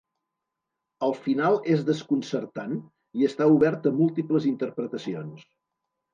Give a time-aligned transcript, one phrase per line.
[1.07, 2.73] El final és desconcertant
[3.21, 5.47] i està obert a múltiples interpretacions.